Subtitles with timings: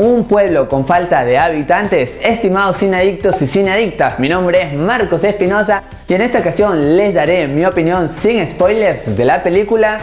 [0.00, 4.20] Un pueblo con falta de habitantes, estimados sin adictos y sin adictas.
[4.20, 9.16] Mi nombre es Marcos Espinosa y en esta ocasión les daré mi opinión sin spoilers
[9.16, 9.98] de la película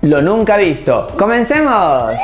[0.00, 1.14] Lo Nunca Visto.
[1.16, 2.14] ¡Comencemos!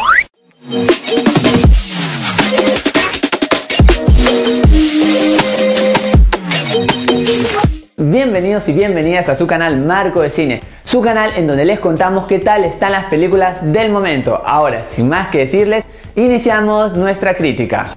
[7.96, 12.26] Bienvenidos y bienvenidas a su canal Marco de Cine, su canal en donde les contamos
[12.26, 14.40] qué tal están las películas del momento.
[14.42, 15.84] Ahora, sin más que decirles,
[16.18, 17.96] Iniciamos nuestra crítica.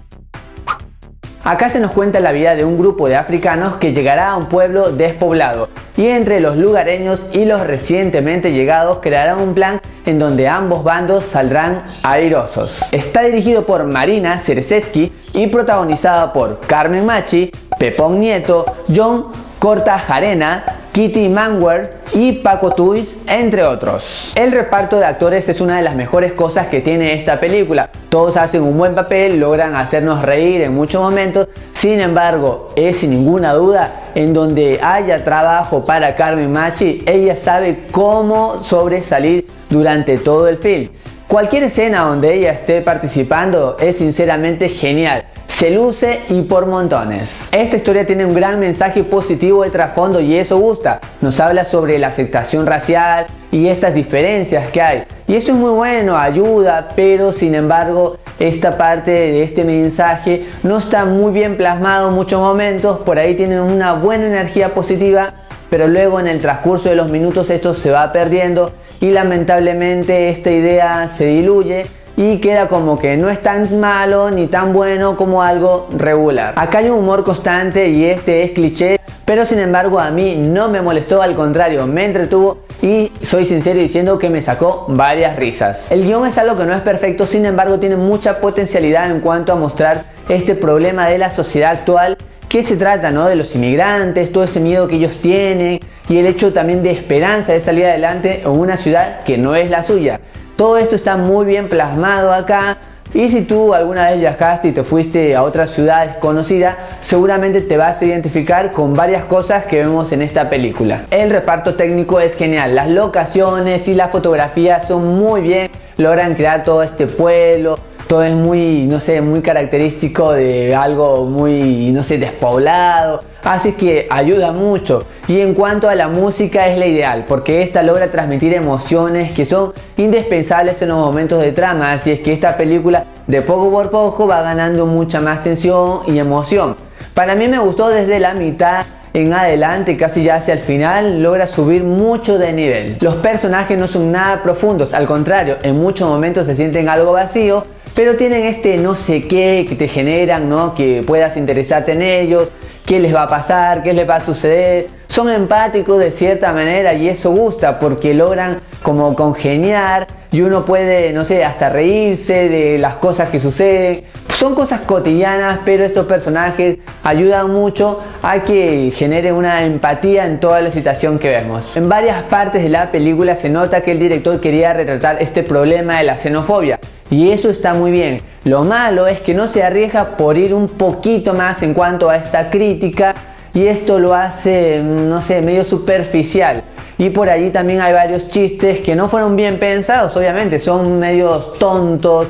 [1.43, 4.45] Acá se nos cuenta la vida de un grupo de africanos que llegará a un
[4.45, 10.47] pueblo despoblado y entre los lugareños y los recientemente llegados crearán un plan en donde
[10.47, 12.93] ambos bandos saldrán airosos.
[12.93, 18.65] Está dirigido por Marina Cerseski y protagonizada por Carmen Machi, Pepón Nieto,
[18.95, 24.33] John Corta Jarena, Kitty Manwer y Paco Tuis, entre otros.
[24.35, 27.89] El reparto de actores es una de las mejores cosas que tiene esta película.
[28.09, 33.11] Todos hacen un buen papel, logran hacernos reír en muchos momentos, sin embargo, es sin
[33.11, 40.49] ninguna duda en donde haya trabajo para Carmen Machi, ella sabe cómo sobresalir durante todo
[40.49, 40.89] el film.
[41.29, 47.49] Cualquier escena donde ella esté participando es sinceramente genial se luce y por montones.
[47.51, 51.01] Esta historia tiene un gran mensaje positivo de trasfondo y eso gusta.
[51.19, 55.03] Nos habla sobre la aceptación racial y estas diferencias que hay.
[55.27, 60.77] Y eso es muy bueno, ayuda, pero sin embargo esta parte de este mensaje no
[60.77, 62.99] está muy bien plasmado en muchos momentos.
[62.99, 65.33] Por ahí tiene una buena energía positiva,
[65.69, 70.49] pero luego en el transcurso de los minutos esto se va perdiendo y lamentablemente esta
[70.49, 71.85] idea se diluye
[72.21, 76.53] y queda como que no es tan malo ni tan bueno como algo regular.
[76.55, 80.69] Acá hay un humor constante y este es cliché, pero sin embargo a mí no
[80.69, 85.91] me molestó, al contrario, me entretuvo y soy sincero diciendo que me sacó varias risas.
[85.91, 89.53] El guion es algo que no es perfecto, sin embargo tiene mucha potencialidad en cuanto
[89.53, 93.25] a mostrar este problema de la sociedad actual que se trata ¿no?
[93.25, 97.53] de los inmigrantes, todo ese miedo que ellos tienen y el hecho también de esperanza
[97.53, 100.19] de salir adelante en una ciudad que no es la suya.
[100.61, 102.77] Todo esto está muy bien plasmado acá.
[103.15, 107.77] Y si tú alguna vez viajaste y te fuiste a otra ciudad desconocida, seguramente te
[107.77, 111.05] vas a identificar con varias cosas que vemos en esta película.
[111.09, 116.63] El reparto técnico es genial, las locaciones y la fotografía son muy bien, logran crear
[116.63, 117.79] todo este pueblo,
[118.11, 123.23] todo es muy, no sé, muy característico de algo muy, no sé, despoblado.
[123.41, 125.05] Así que ayuda mucho.
[125.29, 129.45] Y en cuanto a la música es la ideal, porque esta logra transmitir emociones que
[129.45, 131.93] son indispensables en los momentos de trama.
[131.93, 136.19] Así es que esta película de poco por poco va ganando mucha más tensión y
[136.19, 136.75] emoción.
[137.13, 141.47] Para mí me gustó desde la mitad en adelante, casi ya hacia el final, logra
[141.47, 142.97] subir mucho de nivel.
[142.99, 147.63] Los personajes no son nada profundos, al contrario, en muchos momentos se sienten algo vacíos,
[147.95, 150.73] pero tienen este no sé qué que te generan, ¿no?
[150.73, 152.49] Que puedas interesarte en ellos,
[152.85, 154.87] qué les va a pasar, qué les va a suceder.
[155.07, 161.11] Son empáticos de cierta manera y eso gusta porque logran como congeniar y uno puede,
[161.11, 164.05] no sé, hasta reírse de las cosas que suceden.
[164.29, 170.61] Son cosas cotidianas, pero estos personajes ayudan mucho a que genere una empatía en toda
[170.61, 171.75] la situación que vemos.
[171.75, 175.97] En varias partes de la película se nota que el director quería retratar este problema
[175.97, 176.79] de la xenofobia
[177.11, 178.21] y eso está muy bien.
[178.45, 182.15] Lo malo es que no se arriesga por ir un poquito más en cuanto a
[182.15, 183.13] esta crítica
[183.53, 186.63] y esto lo hace, no sé, medio superficial.
[186.97, 191.59] Y por allí también hay varios chistes que no fueron bien pensados, obviamente, son medios
[191.59, 192.29] tontos,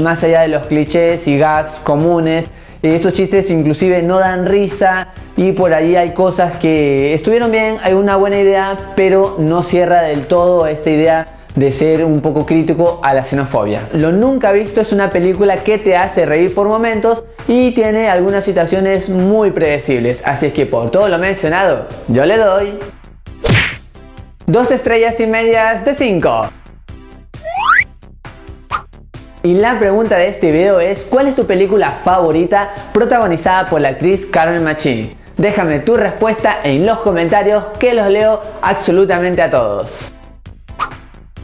[0.00, 2.48] más allá de los clichés y gags comunes.
[2.82, 7.92] Estos chistes inclusive no dan risa y por allí hay cosas que estuvieron bien, hay
[7.92, 13.00] una buena idea, pero no cierra del todo esta idea de ser un poco crítico
[13.02, 13.88] a la xenofobia.
[13.92, 18.44] Lo nunca visto es una película que te hace reír por momentos y tiene algunas
[18.44, 22.78] situaciones muy predecibles, así es que por todo lo mencionado, yo le doy
[24.46, 26.48] dos estrellas y medias de 5.
[29.44, 33.90] Y la pregunta de este video es, ¿cuál es tu película favorita protagonizada por la
[33.90, 35.16] actriz Carmen Machi?
[35.36, 40.12] Déjame tu respuesta en los comentarios que los leo absolutamente a todos.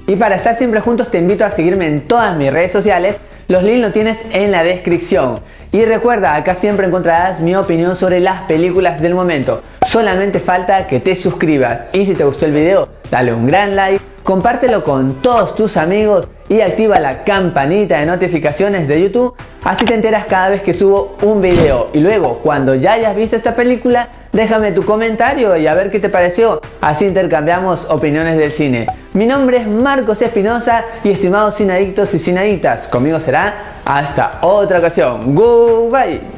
[0.06, 3.16] Y para estar siempre juntos te invito a seguirme en todas mis redes sociales,
[3.48, 5.40] los links los tienes en la descripción.
[5.72, 9.62] Y recuerda, acá siempre encontrarás mi opinión sobre las películas del momento.
[9.86, 14.04] Solamente falta que te suscribas y si te gustó el video, dale un gran like,
[14.22, 19.34] compártelo con todos tus amigos y activa la campanita de notificaciones de YouTube,
[19.64, 21.88] así te enteras cada vez que subo un video.
[21.94, 26.00] Y luego, cuando ya hayas visto esta película, Déjame tu comentario y a ver qué
[26.00, 26.60] te pareció.
[26.80, 28.88] Así intercambiamos opiniones del cine.
[29.14, 35.37] Mi nombre es Marcos Espinosa y estimados cinadictos y cinaditas, conmigo será hasta otra ocasión.
[35.37, 36.33] Goodbye.